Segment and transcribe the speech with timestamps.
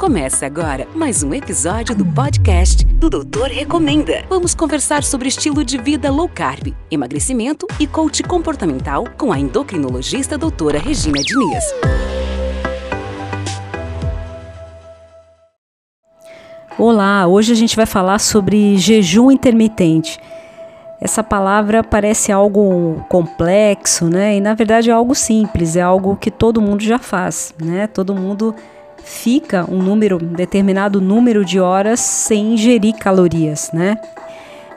[0.00, 4.24] Começa agora mais um episódio do podcast do Doutor Recomenda.
[4.30, 10.38] Vamos conversar sobre estilo de vida low carb, emagrecimento e coach comportamental com a endocrinologista
[10.38, 11.64] doutora Regina Diniz.
[16.78, 20.18] Olá, hoje a gente vai falar sobre jejum intermitente.
[20.98, 24.38] Essa palavra parece algo complexo, né?
[24.38, 27.86] E na verdade é algo simples, é algo que todo mundo já faz, né?
[27.86, 28.54] Todo mundo
[29.04, 33.98] fica um número, determinado número de horas sem ingerir calorias, né?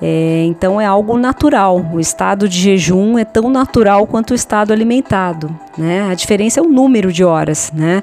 [0.00, 1.84] É, então é algo natural.
[1.92, 6.08] O estado de jejum é tão natural quanto o estado alimentado, né?
[6.10, 8.02] A diferença é o número de horas, né?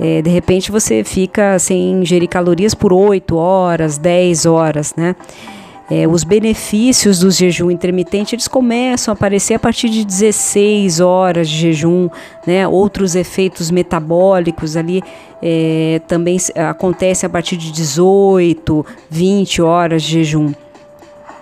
[0.00, 5.14] É, de repente você fica sem ingerir calorias por 8 horas, 10 horas, né?
[5.90, 11.48] É, os benefícios do jejum intermitente eles começam a aparecer a partir de 16 horas
[11.48, 12.10] de jejum,
[12.46, 12.68] né?
[12.68, 15.02] Outros efeitos metabólicos ali
[15.42, 16.36] é, também
[16.68, 20.52] acontecem a partir de 18, 20 horas de jejum.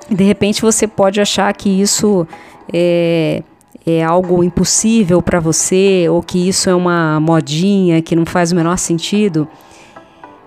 [0.09, 2.25] De repente você pode achar que isso
[2.73, 3.43] é,
[3.85, 8.55] é algo impossível para você ou que isso é uma modinha que não faz o
[8.55, 9.49] menor sentido,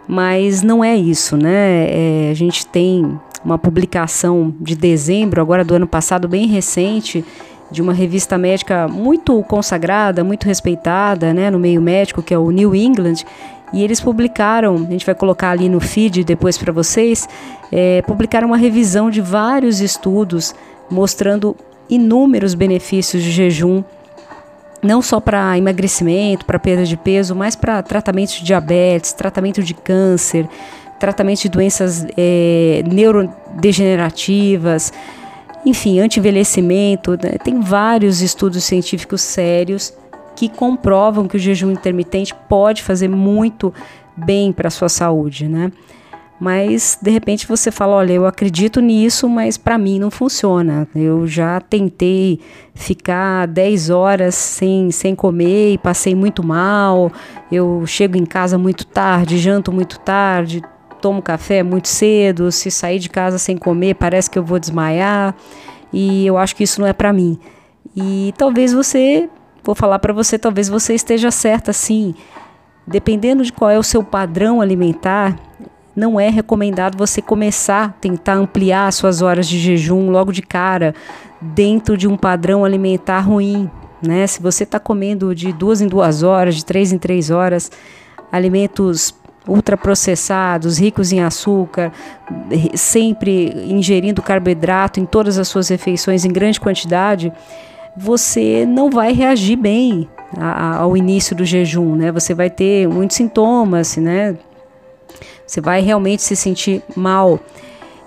[0.07, 1.87] mas não é isso, né?
[1.89, 7.23] É, a gente tem uma publicação de dezembro, agora do ano passado, bem recente,
[7.71, 12.51] de uma revista médica muito consagrada, muito respeitada né, no meio médico, que é o
[12.51, 13.23] New England,
[13.71, 17.27] e eles publicaram, a gente vai colocar ali no feed depois para vocês,
[17.71, 20.55] é, publicaram uma revisão de vários estudos
[20.89, 21.55] mostrando
[21.89, 23.83] inúmeros benefícios de jejum,
[24.81, 29.73] não só para emagrecimento, para perda de peso, mas para tratamento de diabetes, tratamento de
[29.73, 30.47] câncer,
[30.99, 34.91] tratamento de doenças é, neurodegenerativas,
[35.65, 37.11] enfim, anti-envelhecimento.
[37.11, 37.37] Né?
[37.43, 39.93] Tem vários estudos científicos sérios
[40.35, 43.73] que comprovam que o jejum intermitente pode fazer muito
[44.15, 45.71] bem para a sua saúde, né?
[46.39, 50.87] Mas de repente você fala, olha, eu acredito nisso, mas para mim não funciona.
[50.95, 52.39] Eu já tentei
[52.73, 57.11] ficar 10 horas sem, sem comer e passei muito mal.
[57.51, 60.61] Eu chego em casa muito tarde, janto muito tarde,
[60.99, 65.35] tomo café muito cedo, se sair de casa sem comer, parece que eu vou desmaiar,
[65.91, 67.39] e eu acho que isso não é para mim.
[67.95, 69.29] E talvez você,
[69.63, 72.13] vou falar para você, talvez você esteja certa sim.
[72.85, 75.35] Dependendo de qual é o seu padrão alimentar,
[75.95, 80.95] não é recomendado você começar a tentar ampliar suas horas de jejum logo de cara
[81.41, 83.69] dentro de um padrão alimentar ruim,
[84.01, 84.25] né?
[84.27, 87.71] Se você está comendo de duas em duas horas, de três em três horas,
[88.31, 89.13] alimentos
[89.47, 91.91] ultraprocessados, ricos em açúcar,
[92.75, 97.31] sempre ingerindo carboidrato em todas as suas refeições em grande quantidade,
[97.95, 100.07] você não vai reagir bem
[100.77, 102.11] ao início do jejum, né?
[102.11, 104.37] Você vai ter muitos sintomas, né?
[105.45, 107.39] Você vai realmente se sentir mal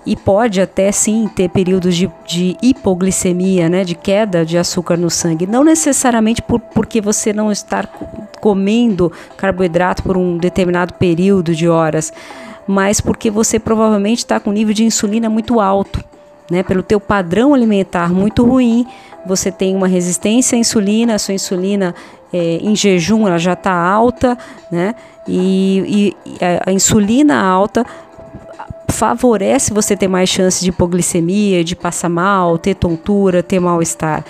[0.05, 5.09] e pode até sim ter períodos de, de, hipoglicemia, né, de queda de açúcar no
[5.09, 5.47] sangue.
[5.47, 7.87] Não necessariamente por, porque você não está
[8.41, 12.11] comendo carboidrato por um determinado período de horas,
[12.67, 16.03] mas porque você provavelmente está com nível de insulina muito alto,
[16.51, 18.85] né, pelo teu padrão alimentar muito ruim.
[19.25, 21.95] Você tem uma resistência à insulina, a sua insulina
[22.33, 24.37] é, em jejum ela já está alta,
[24.69, 24.95] né?
[25.25, 27.85] E, e a insulina alta
[28.93, 34.23] favorece você ter mais chance de hipoglicemia, de passar mal, ter tontura, ter mal-estar.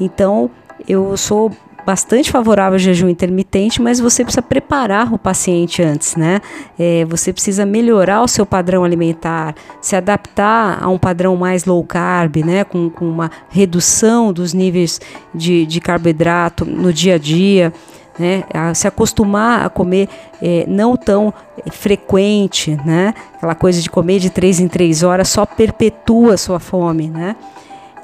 [0.00, 0.50] Então,
[0.88, 1.50] eu sou
[1.84, 6.40] bastante favorável ao jejum intermitente, mas você precisa preparar o paciente antes, né?
[6.78, 11.84] É, você precisa melhorar o seu padrão alimentar, se adaptar a um padrão mais low
[11.84, 12.64] carb, né?
[12.64, 15.00] Com, com uma redução dos níveis
[15.34, 17.72] de, de carboidrato no dia a dia
[18.18, 18.44] né?
[18.52, 20.08] A se acostumar a comer
[20.42, 21.32] é, não tão
[21.70, 23.14] frequente, né?
[23.36, 27.36] Aquela coisa de comer de três em três horas só perpetua a sua fome, né?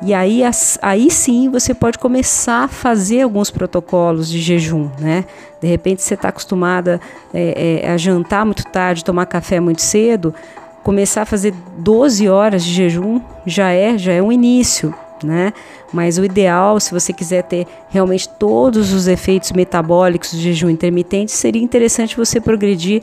[0.03, 0.41] E aí,
[0.81, 5.27] aí sim você pode começar a fazer alguns protocolos de jejum, né?
[5.61, 6.99] De repente você está acostumada
[7.35, 10.35] é, é, a jantar muito tarde, tomar café muito cedo,
[10.83, 14.95] começar a fazer 12 horas de jejum já é, já é um início,
[15.27, 15.53] né?
[15.93, 21.33] Mas o ideal, se você quiser ter realmente todos os efeitos metabólicos do jejum intermitente,
[21.33, 23.03] seria interessante você progredir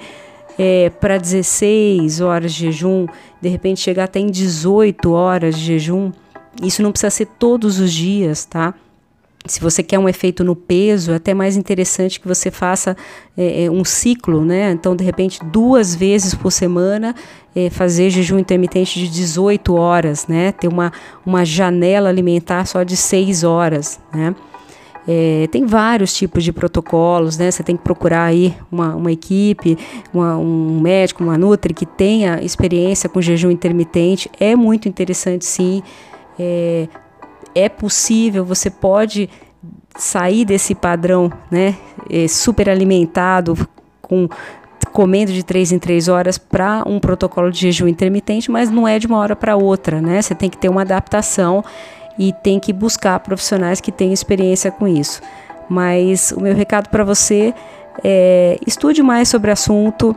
[0.57, 3.05] é, para 16 horas de jejum,
[3.41, 6.11] de repente chegar até em 18 horas de jejum.
[6.61, 8.73] Isso não precisa ser todos os dias, tá?
[9.47, 12.95] Se você quer um efeito no peso, é até mais interessante que você faça
[13.37, 14.71] é, é, um ciclo, né?
[14.71, 17.15] Então, de repente, duas vezes por semana,
[17.55, 20.51] é, fazer jejum intermitente de 18 horas, né?
[20.51, 20.91] Ter uma,
[21.25, 24.35] uma janela alimentar só de 6 horas, né?
[25.09, 27.49] É, tem vários tipos de protocolos, né?
[27.49, 29.77] Você tem que procurar aí uma, uma equipe,
[30.13, 34.29] uma, um médico, uma nutri que tenha experiência com jejum intermitente.
[34.37, 35.81] É muito interessante, sim.
[36.37, 36.89] É,
[37.57, 39.29] é possível, você pode
[39.97, 41.75] sair desse padrão, né?
[42.09, 43.67] É, super alimentado,
[44.01, 44.29] com
[44.93, 48.97] comendo de três em três horas para um protocolo de jejum intermitente, mas não é
[48.97, 50.21] de uma hora para outra, né?
[50.21, 51.63] Você tem que ter uma adaptação
[52.17, 55.21] e tem que buscar profissionais que tenham experiência com isso.
[55.69, 57.53] Mas o meu recado para você
[58.03, 60.15] é estude mais sobre o assunto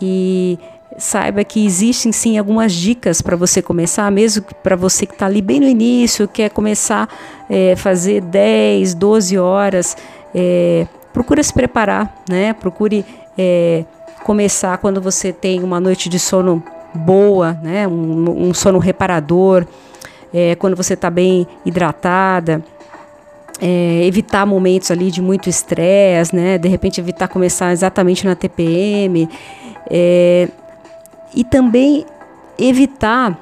[0.00, 0.58] e
[0.98, 5.40] saiba que existem sim algumas dicas para você começar, mesmo para você que está ali
[5.40, 9.96] bem no início, quer começar a é, fazer 10, 12 horas,
[10.34, 12.52] é, procure se preparar, né?
[12.52, 13.04] Procure
[13.36, 13.84] é,
[14.24, 16.62] começar quando você tem uma noite de sono
[16.94, 17.86] boa, né?
[17.88, 19.66] um, um sono reparador,
[20.32, 22.62] é, quando você está bem hidratada.
[23.60, 26.58] É, evitar momentos ali de muito estresse, né?
[26.58, 29.28] De repente evitar começar exatamente na TPM.
[29.88, 30.48] É,
[31.34, 32.04] e também
[32.58, 33.38] evitar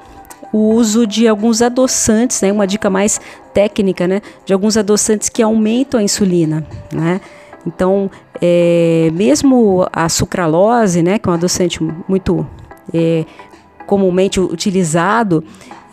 [0.51, 2.51] o uso de alguns adoçantes, né?
[2.51, 3.21] Uma dica mais
[3.53, 4.21] técnica, né?
[4.45, 7.21] De alguns adoçantes que aumentam a insulina, né?
[7.65, 8.09] Então,
[8.41, 12.45] é, mesmo a sucralose, né, que é um adoçante muito
[12.93, 13.25] é,
[13.85, 15.43] comumente utilizado,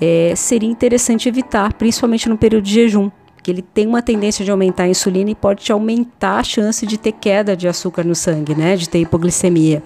[0.01, 4.51] é, seria interessante evitar, principalmente no período de jejum, porque ele tem uma tendência de
[4.51, 8.15] aumentar a insulina e pode te aumentar a chance de ter queda de açúcar no
[8.15, 9.83] sangue, né, de ter hipoglicemia.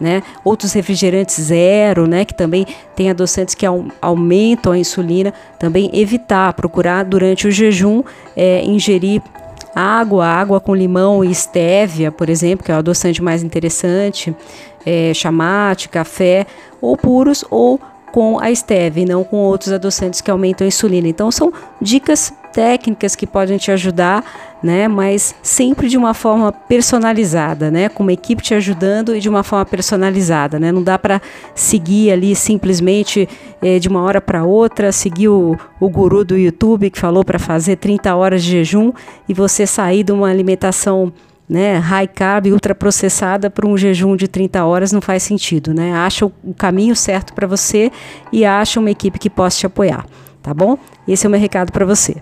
[0.00, 0.22] Né?
[0.44, 3.64] Outros refrigerantes zero, né, que também tem adoçantes que
[4.00, 8.02] aumentam a insulina, também evitar, procurar durante o jejum
[8.36, 9.22] é, ingerir
[9.74, 14.34] água, água com limão e estévia, por exemplo, que é o adoçante mais interessante,
[14.86, 16.46] é, chamate, café,
[16.80, 17.80] ou puros ou
[18.14, 21.08] com a stevia não com outros adoçantes que aumentam a insulina.
[21.08, 21.52] Então são
[21.82, 24.24] dicas técnicas que podem te ajudar,
[24.62, 24.86] né?
[24.86, 27.88] Mas sempre de uma forma personalizada, né?
[27.88, 30.70] Com uma equipe te ajudando e de uma forma personalizada, né?
[30.70, 31.20] Não dá para
[31.56, 33.28] seguir ali simplesmente
[33.60, 37.40] é, de uma hora para outra, seguir o, o guru do YouTube que falou para
[37.40, 38.92] fazer 30 horas de jejum
[39.28, 41.12] e você sair de uma alimentação
[41.48, 45.92] né, high carb, ultraprocessada para um jejum de 30 horas não faz sentido, né?
[45.92, 47.92] Acha o caminho certo para você
[48.32, 50.06] e acha uma equipe que possa te apoiar,
[50.42, 50.78] tá bom?
[51.06, 52.16] Esse é o meu recado para você.